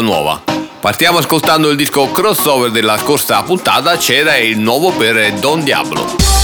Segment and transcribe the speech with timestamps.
[0.00, 0.40] nuova.
[0.80, 6.43] Partiamo ascoltando il disco crossover della scorsa puntata, c'era il nuovo per Don Diablo.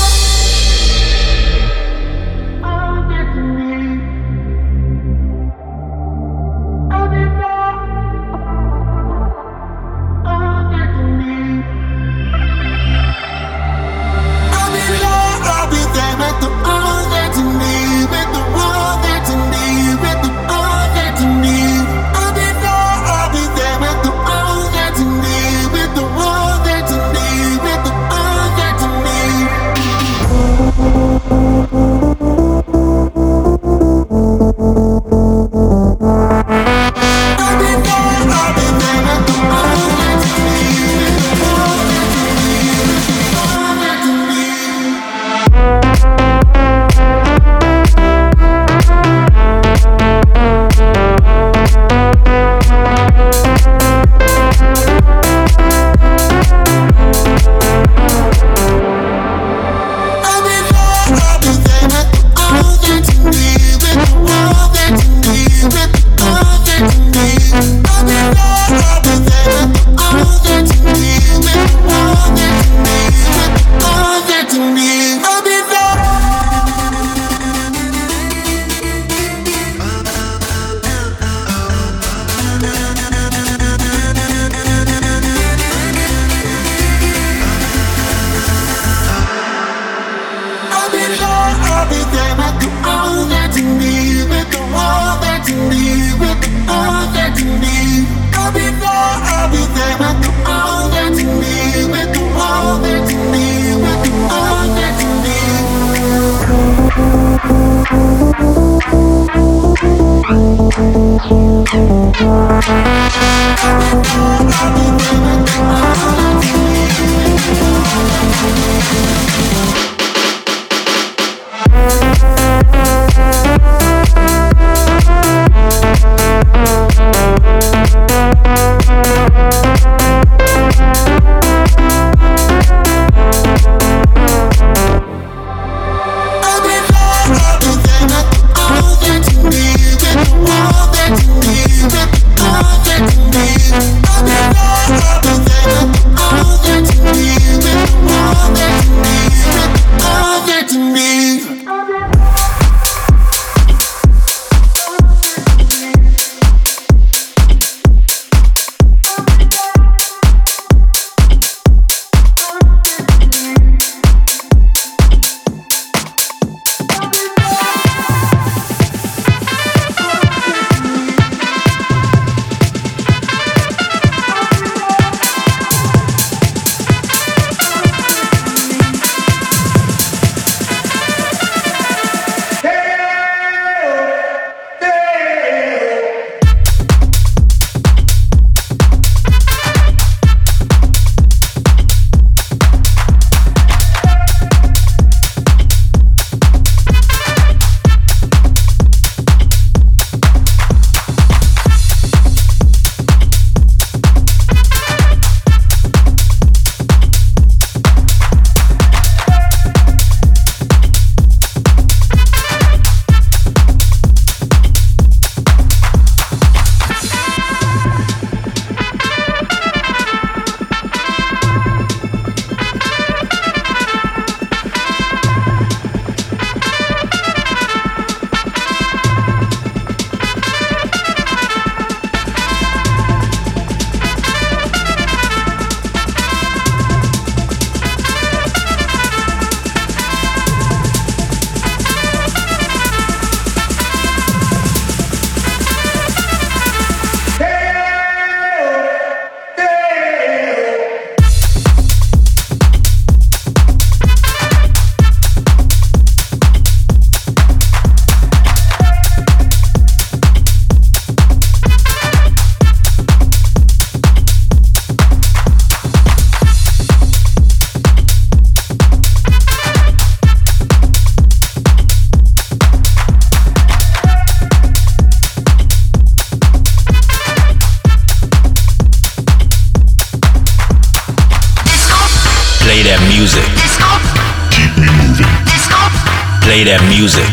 [286.90, 287.24] Play that music.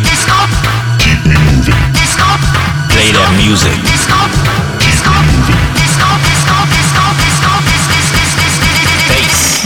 [0.99, 1.73] Keep me moving.
[2.89, 3.73] Play that music.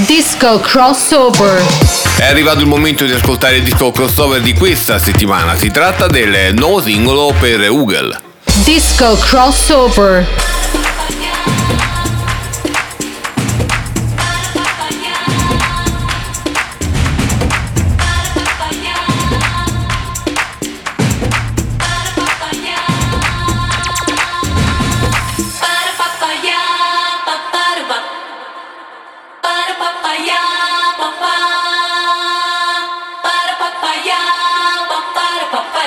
[0.05, 1.61] Disco crossover.
[2.15, 5.57] È arrivato il momento di ascoltare il disco crossover di questa settimana.
[5.57, 8.17] Si tratta del nuovo singolo per Google.
[8.63, 10.50] Disco crossover.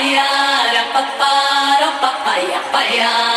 [0.06, 0.20] Era
[2.36, 3.33] il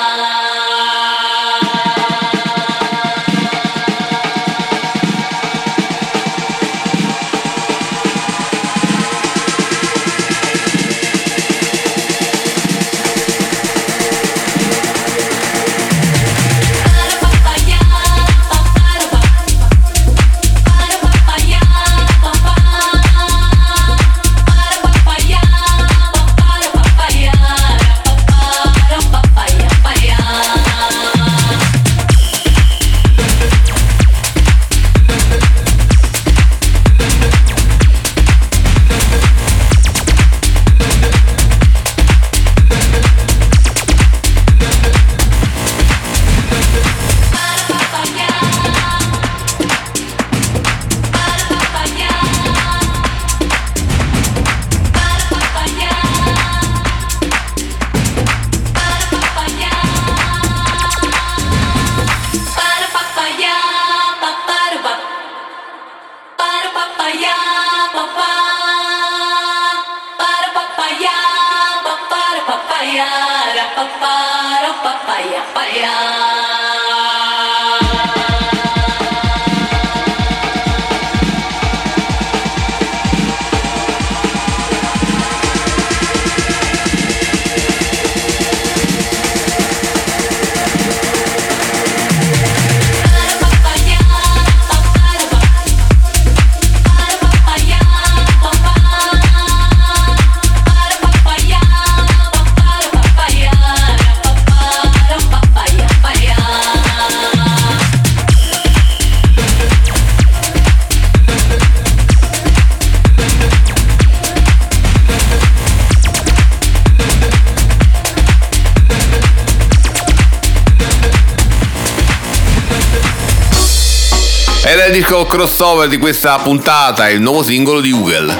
[125.08, 128.36] disco crossover di questa puntata, il nuovo singolo di Google.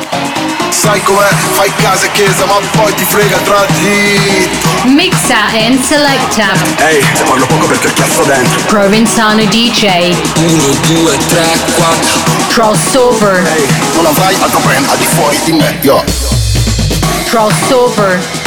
[0.70, 4.50] Sai com'è, fai casa e chiesa ma poi ti frega tra di
[4.84, 6.52] Mixa and selecta.
[6.86, 10.14] Ehi, te parlo poco perché cazzo dentro Provenzano DJ.
[10.36, 11.46] 1, 2, 3,
[11.78, 13.48] 4 Crossover.
[13.48, 16.04] Ehi, non avrai altro brand al di fuori di me, yo
[17.28, 18.47] Crossover.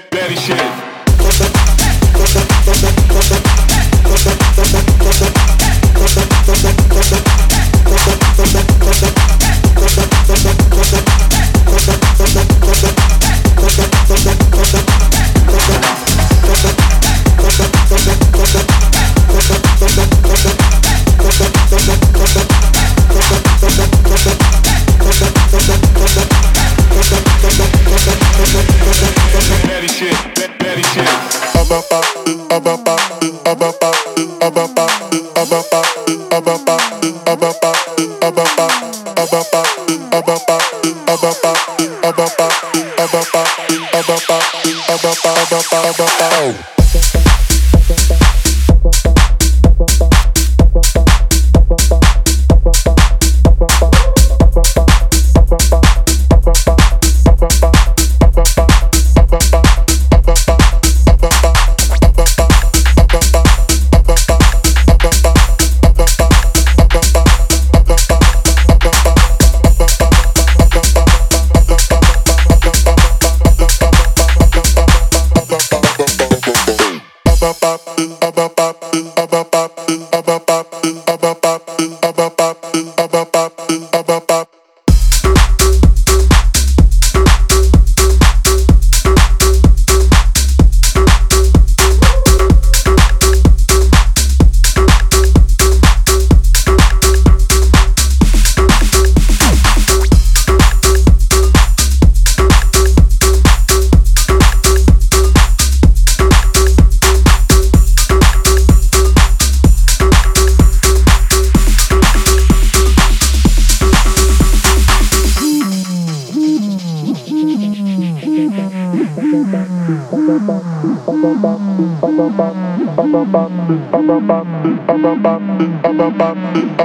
[0.00, 0.89] shit, ba- baddie shit.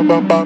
[0.07, 0.44] It's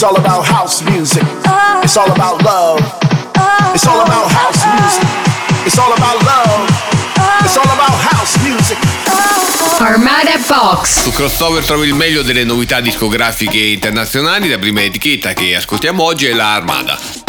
[0.00, 1.22] It's all about house music.
[1.82, 2.80] It's all about love.
[3.74, 5.06] It's all about house music.
[5.66, 6.70] It's all about love.
[7.44, 8.78] It's all about house music.
[9.78, 11.02] Armada Box.
[11.02, 14.48] Su Crossover trovi il meglio delle novità discografiche internazionali.
[14.48, 17.19] La prima etichetta che ascoltiamo oggi è la Armada.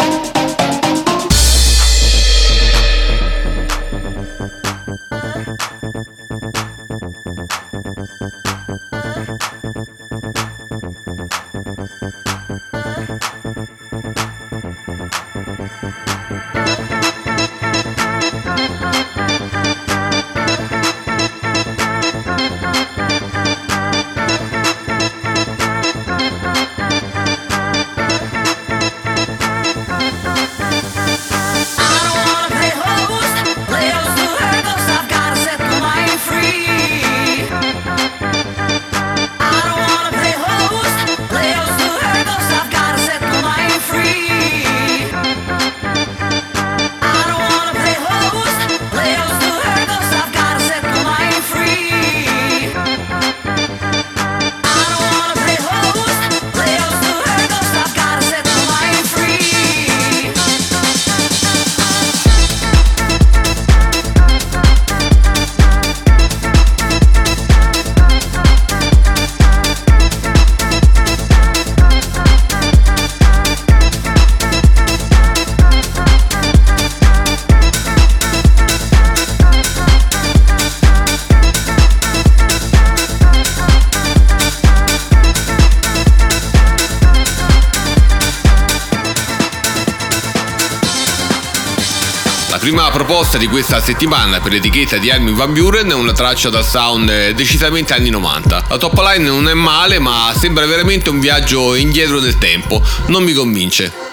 [92.92, 97.30] Proposta di questa settimana per l'etichetta di Armin Van Buren è una traccia dal sound
[97.30, 98.64] decisamente anni 90.
[98.68, 102.82] La top line non è male, ma sembra veramente un viaggio indietro nel tempo.
[103.06, 104.11] Non mi convince.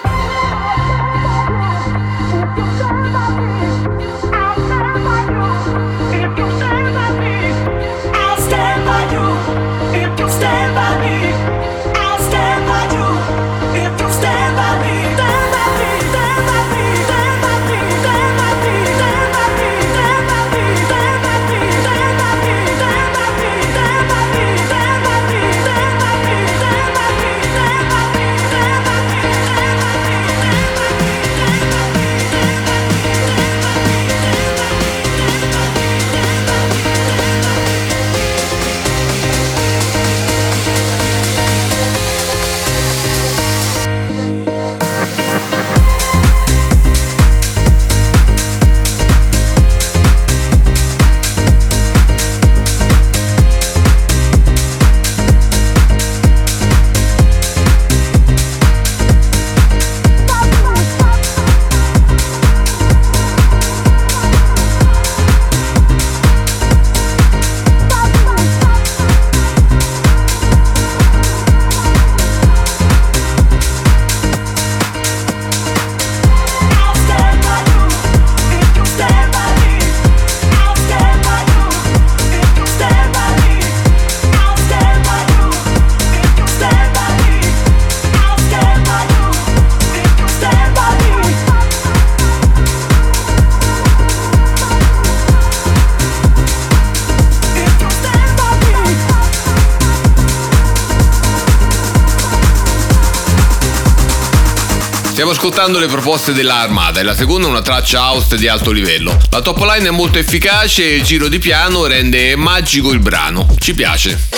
[105.40, 109.16] Ascoltando le proposte dell'Armata e la seconda è una traccia house di alto livello.
[109.30, 113.46] La top line è molto efficace e il giro di piano rende magico il brano.
[113.58, 114.28] Ci piace.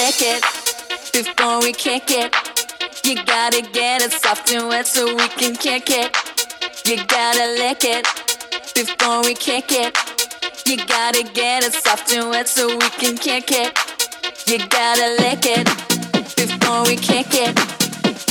[14.47, 15.69] You gotta lick it
[16.37, 17.92] before we kick it.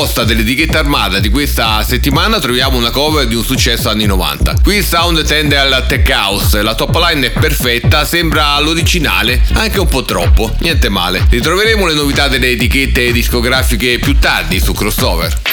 [0.00, 4.60] Proposta dell'etichetta armata di questa settimana troviamo una cover di un successo anni 90.
[4.62, 9.78] Qui il sound tende al tech house, la top line è perfetta, sembra l'originale, anche
[9.78, 11.26] un po' troppo, niente male.
[11.28, 15.49] Ritroveremo le novità delle etichette discografiche più tardi su crossover.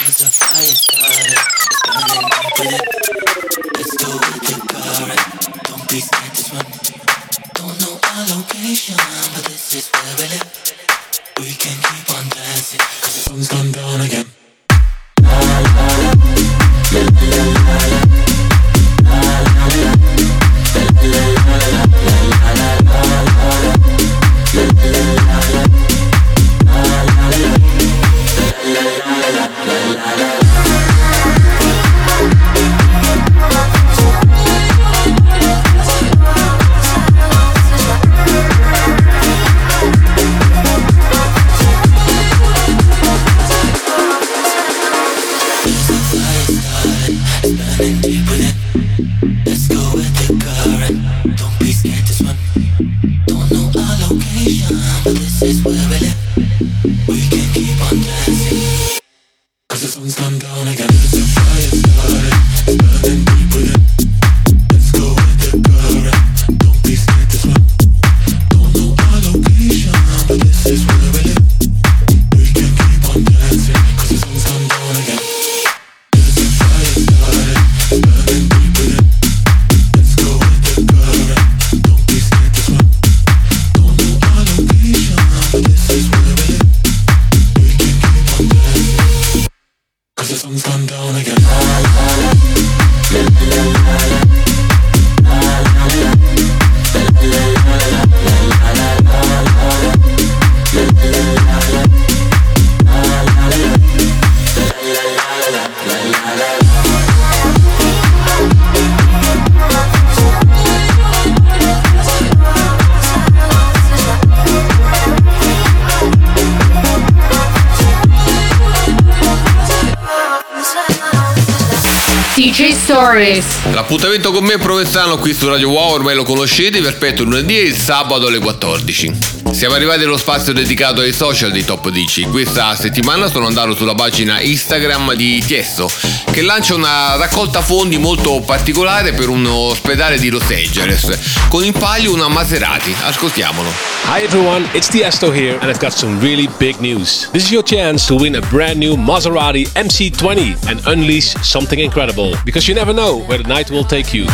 [124.18, 127.56] L'appuntamento con me è Provenzano qui su Radio Wow, ormai lo conoscete, vi aspetto lunedì
[127.56, 129.37] e il sabato alle 14.
[129.50, 132.24] Siamo arrivati allo spazio dedicato ai social di Top 10.
[132.24, 135.90] Questa settimana sono andato sulla pagina Instagram di Tiesto,
[136.30, 141.72] che lancia una raccolta fondi molto particolare per un ospedale di Los Angeles, con in
[141.72, 142.94] palio una Maserati.
[143.02, 143.68] Ascoltiamolo.
[144.04, 147.28] Hi everyone, it's Tiesto here, and I've got some really big news.
[147.32, 152.36] This is your chance to win a brand new Maserati MC20 and unleash something incredible,
[152.44, 154.26] because you never know where the night will take you.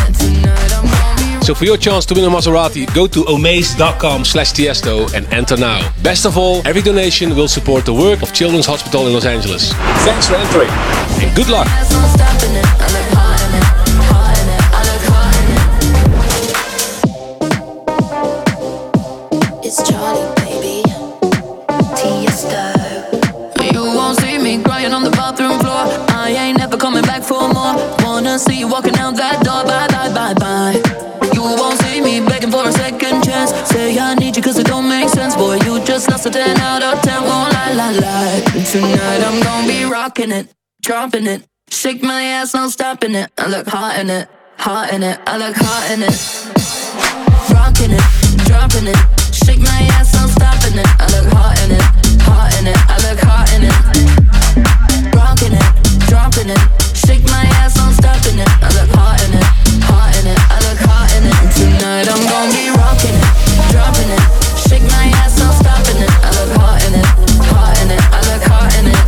[1.45, 5.55] So for your chance to win a Maserati, go to omaze.com slash Tiesto and enter
[5.55, 5.93] now.
[6.01, 9.71] Best of all, every donation will support the work of Children's Hospital in Los Angeles.
[10.03, 10.71] Thanks for entering,
[11.21, 11.67] and good luck.
[19.63, 20.35] It's Charlie,
[38.85, 40.47] Tonight I'm gonna be rocking it,
[40.83, 41.41] dropping it.
[41.71, 43.31] Shake my ass, no stopping it.
[43.35, 45.19] I look hot in it, hot in it.
[45.25, 46.13] I look hot in it.
[47.49, 48.05] Rocking it,
[48.45, 48.95] dropping it.
[49.33, 50.85] Shake my ass, no stopping it.
[51.01, 51.81] I look hot in it,
[52.29, 52.77] hot in it.
[52.85, 53.73] I look hot in it.
[55.17, 55.65] Rocking it,
[56.05, 56.61] dropping it.
[56.93, 58.49] Shake my ass, no stopping it.
[58.61, 59.49] I look hot in it,
[59.89, 60.37] hot in it.
[60.37, 61.33] I look hot in it.
[61.57, 63.33] Tonight I'm gonna be rocking it,
[63.73, 64.21] dropping it.
[64.69, 66.13] Shake my ass, no stopping it.
[66.21, 67.07] I look hot in it,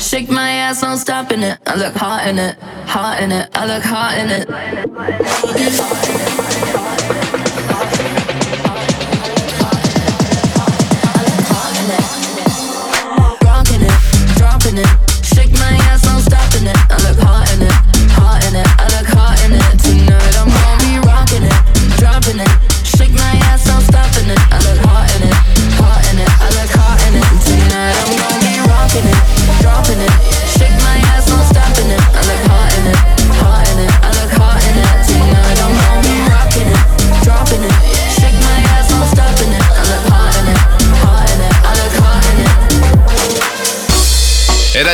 [0.00, 1.58] Shake my ass, no stopping it.
[1.66, 3.50] I look hot in it, hot in it.
[3.54, 4.48] I look hot in it.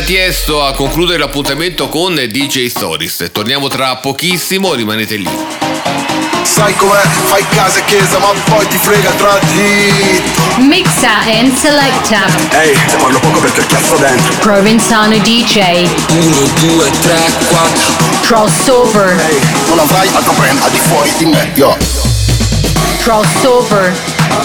[0.06, 3.30] Tiesto a concludere l'appuntamento con DJ Stories.
[3.32, 5.28] Torniamo tra pochissimo, rimanete lì.
[6.44, 7.02] Sai com'è?
[7.24, 10.60] Fai casa e chiesa, ma poi ti frega il tragitto.
[10.60, 12.24] Mixa and selecta.
[12.50, 14.32] Ehi, se parlo poco perché il cazzo dentro.
[14.38, 15.88] Provenzano DJ.
[16.12, 17.92] 1, 2, 3, 4.
[18.20, 19.08] Crossover.
[19.28, 21.76] Ehi, non avrai altro brand al di fuori di me, yo.
[23.00, 24.15] Crossover.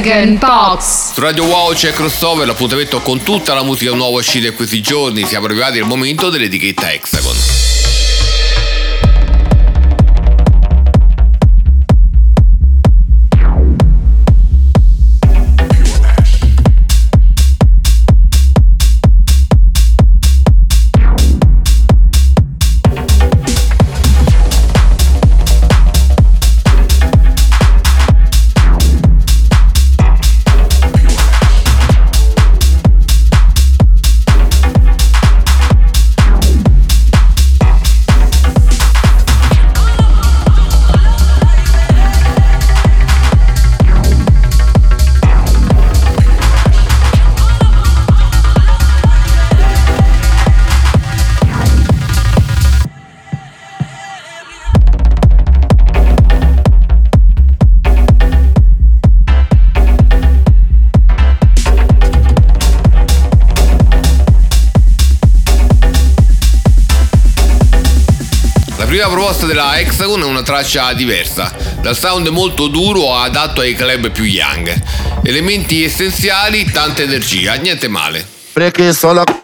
[0.00, 1.12] Hexagon Box.
[1.12, 5.26] Su Radio Wow c'è crossover, l'appuntamento con tutta la musica nuova uscita in questi giorni.
[5.26, 7.59] Siamo arrivati al momento dell'etichetta Hexagon.
[69.50, 74.80] Della Hexagon è una traccia diversa, dal sound molto duro adatto ai club più young.
[75.24, 78.24] Elementi essenziali, tanta energia, niente male.
[78.52, 79.39] Perché solo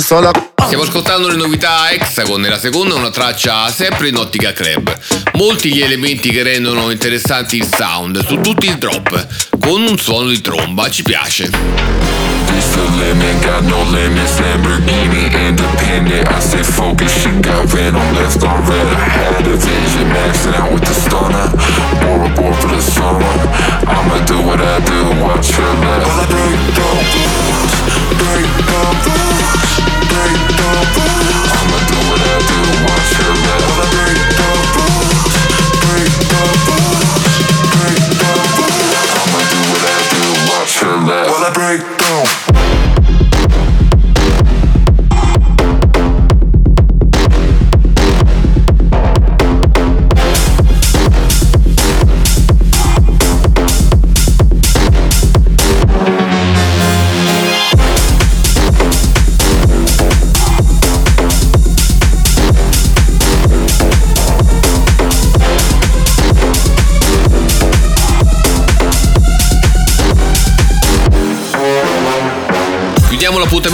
[0.00, 0.30] solo
[0.66, 4.92] Stiamo ascoltando le novità Hexagon e la seconda è una traccia sempre in ottica club.
[5.34, 9.26] Molti gli elementi che rendono interessanti il sound, su tutti il drop,
[9.60, 11.50] con un suono di tromba, ci piace.
[12.48, 14.40] This the limit, got no limits.
[14.40, 16.28] Lamborghini independent.
[16.28, 18.86] I stay focused, shit got venom left on red.
[18.86, 21.46] I had a vision, maxing out with the stunner.
[22.00, 23.34] Bora Bora for the summer.
[23.86, 26.30] I'ma do what I do, watch your left.
[26.30, 26.84] Break the
[27.46, 27.74] rules,
[28.18, 29.85] break the
[30.16, 30.55] everything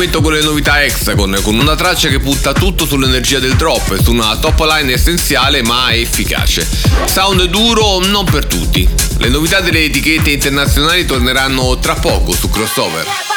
[0.03, 4.11] L'appuntamento con le novità Hexagon, con una traccia che punta tutto sull'energia del drop, su
[4.11, 6.69] una top line essenziale ma efficace.
[7.05, 8.89] Sound duro non per tutti.
[9.19, 13.32] Le novità delle etichette internazionali torneranno tra poco su Crossover.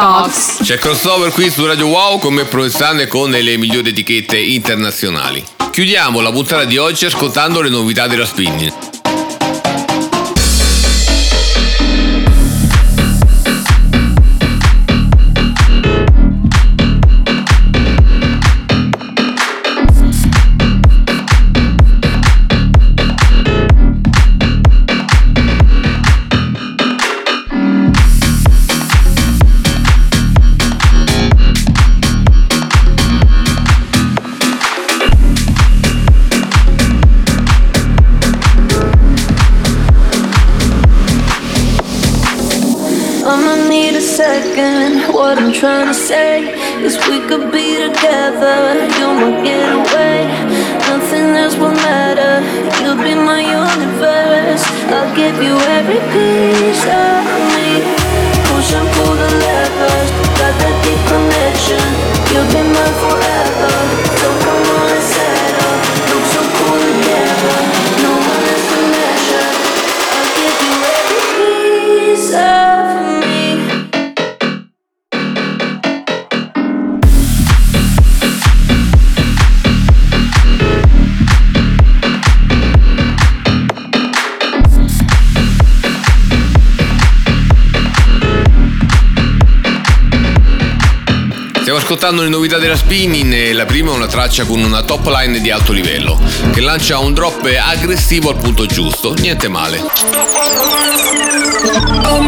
[0.00, 0.62] Box.
[0.62, 2.46] C'è crossover qui su Radio Wow con me
[3.06, 5.44] con le migliori etichette internazionali.
[5.70, 8.89] Chiudiamo la puntata di oggi ascoltando le novità della spinning.
[46.10, 46.42] Say
[46.84, 48.79] is we could be together.
[91.90, 95.40] Ascoltando le novità della spinning e la prima è una traccia con una top line
[95.40, 96.20] di alto livello
[96.52, 99.80] che lancia un drop aggressivo al punto giusto, niente male.
[102.04, 102.20] Oh,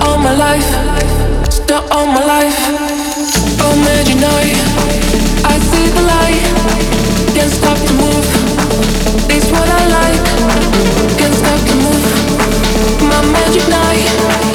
[0.00, 0.70] all my life.
[1.50, 2.24] Start all my
[5.44, 7.01] I see the light.
[9.52, 10.24] What I like.
[11.18, 12.04] Can't stop to move.
[13.08, 14.51] My magic night,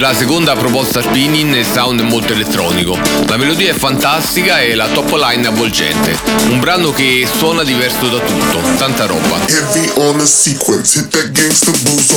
[0.00, 2.98] Per la seconda proposta spinning il sound è molto elettronico.
[3.26, 6.18] La melodia è fantastica e la top line avvolgente.
[6.48, 9.36] Un brano che suona diverso da tutto, tanta roba.
[9.46, 12.16] Heavy on the sequence, hit that gangster blues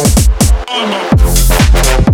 [0.68, 2.13] on.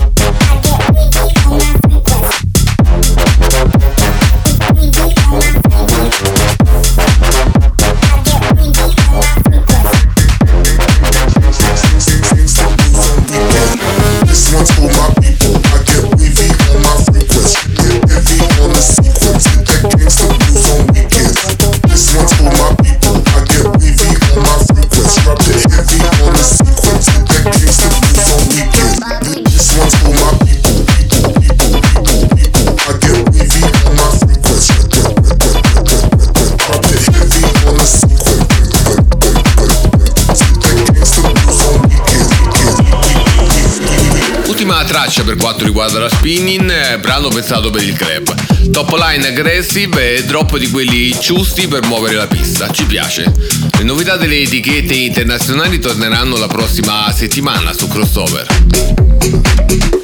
[45.29, 48.33] Per quanto riguarda la spinning, eh, brano pensato per il club.
[48.71, 53.31] Top line aggressive e drop di quelli giusti per muovere la pista, ci piace.
[53.77, 59.98] Le novità delle etichette internazionali torneranno la prossima settimana su Crossover.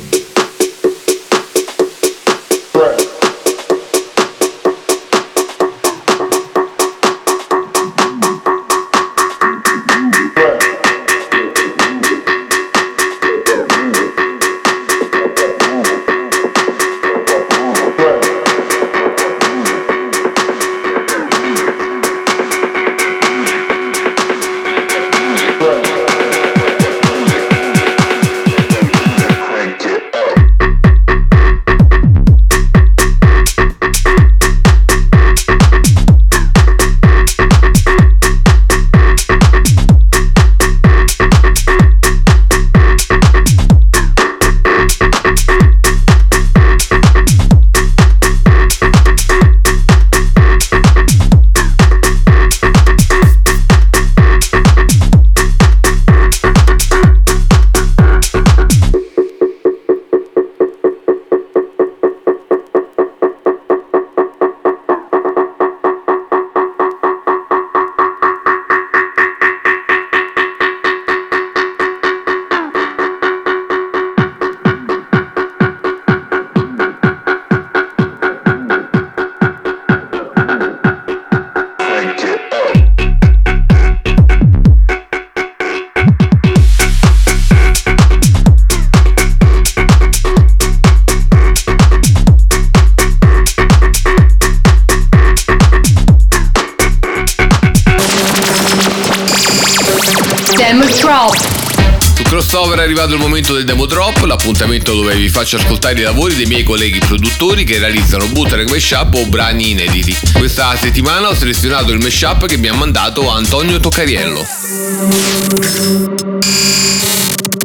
[102.96, 106.64] Arrivato il momento del Demo Drop, l'appuntamento dove vi faccio ascoltare i lavori dei miei
[106.64, 110.16] colleghi produttori che realizzano bootleg mashup o brani inediti.
[110.32, 114.46] Questa settimana ho selezionato il mashup che mi ha mandato Antonio Toccariello.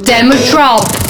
[0.03, 1.10] Demo Drop.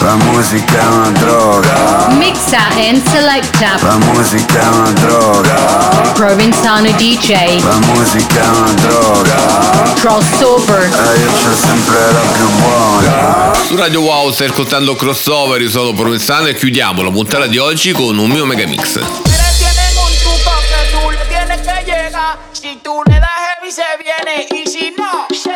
[0.00, 2.08] La musica è una droga.
[2.10, 3.78] Mixa and selecta.
[3.80, 5.54] La musica è una droga.
[6.14, 7.62] Provenzano DJ.
[7.62, 9.34] La musica è una droga.
[9.94, 10.82] Crossover.
[10.82, 13.52] E io c'ho sempre la più buona.
[13.66, 17.92] Su Radio Wow stai ascoltando Crossover, io sono Provenzano e chiudiamo la puntata di oggi
[17.92, 19.00] con un mio megamix.
[22.52, 25.53] Si tú le das heavy se viene y si no se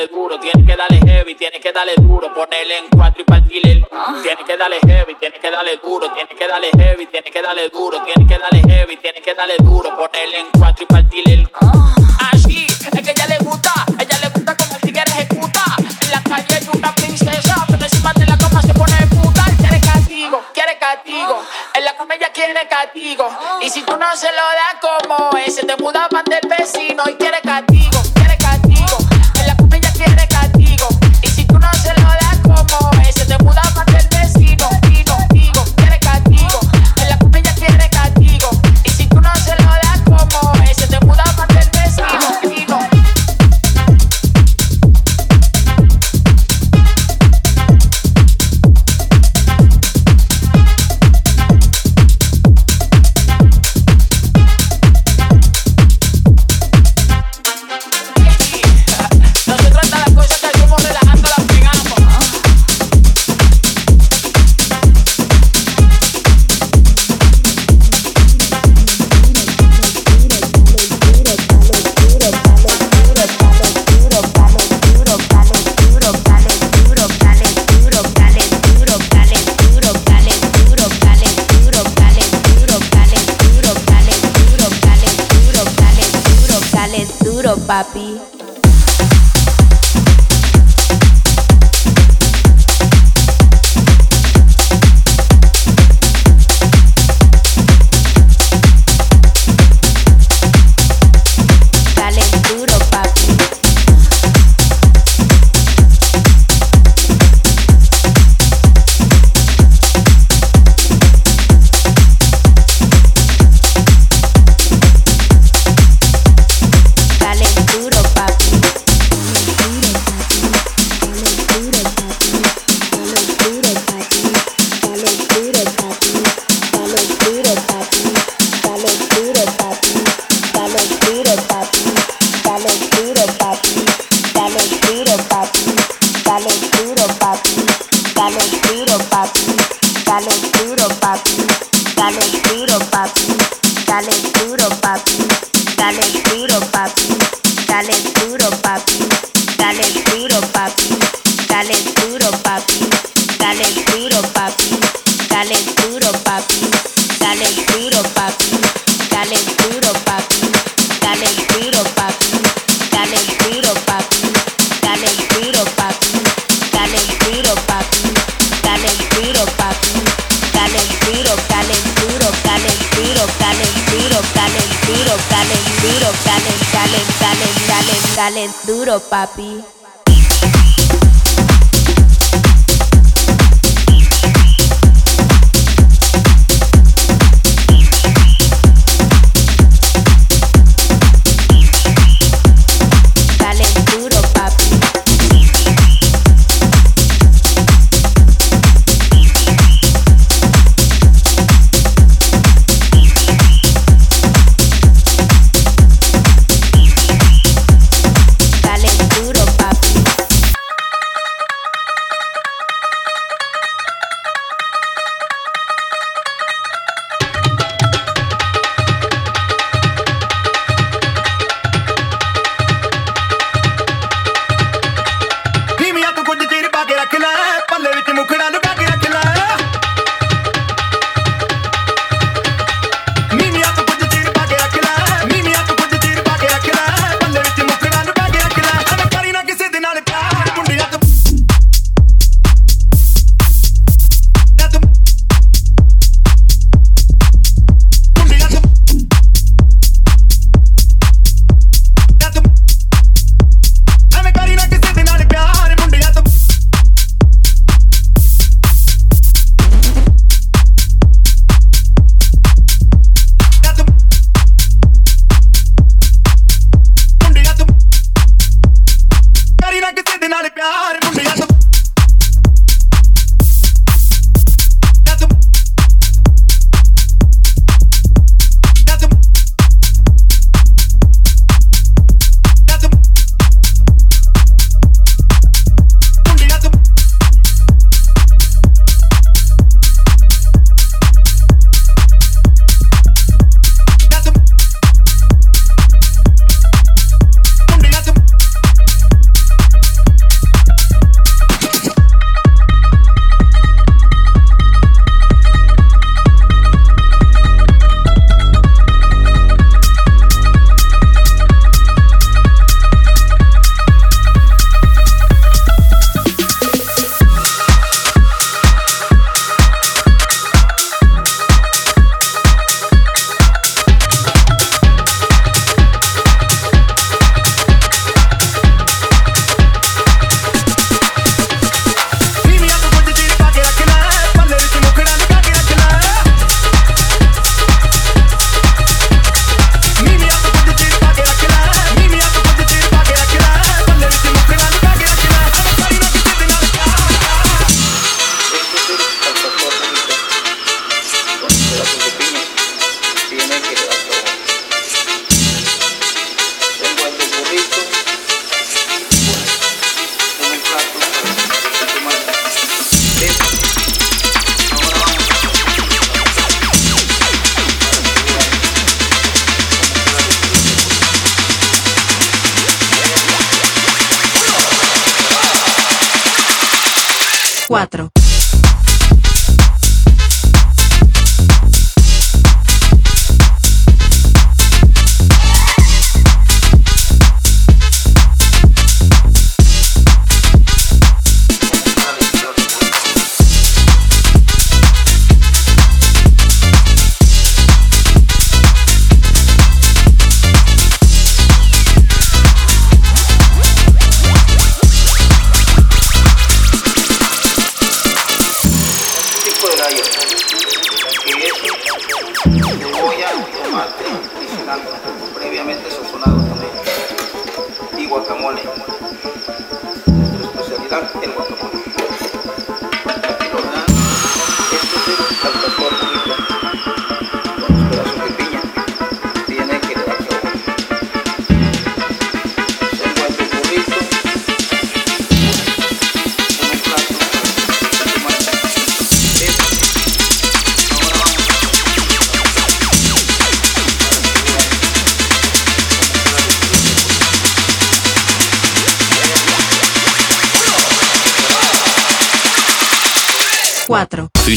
[0.00, 3.72] darle duro, tiene que darle heavy, tiene que darle duro, ponerle en cuatro y partirle
[3.72, 3.86] el...
[4.22, 7.68] Tiene que darle heavy, tiene que darle duro, tiene que darle heavy, tiene que darle
[7.68, 11.46] duro, tiene que darle heavy, tiene que darle duro, ponerle en cuatro y partirle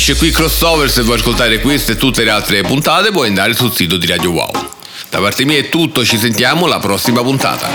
[0.03, 3.73] Finisce qui crossover, se vuoi ascoltare queste e tutte le altre puntate puoi andare sul
[3.73, 4.51] sito di Radio Wow.
[5.07, 7.69] Da parte mia è tutto, ci sentiamo alla prossima puntata.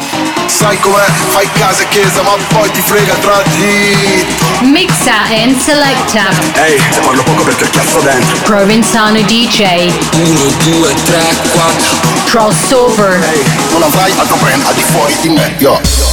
[0.44, 1.06] Sai com'è?
[1.28, 4.26] Fai casa e chiesa, ma poi ti frega tra di.
[4.60, 6.28] Mixa and selecta.
[6.66, 8.36] Ehi, se parlo poco perché ho chiasso dentro.
[8.42, 9.90] Provenzano DJ.
[10.12, 11.96] 1, 2, 3, 4.
[12.26, 13.22] Crossover.
[13.22, 16.07] Ehi, non avrai altro brand al di fuori di me, yo.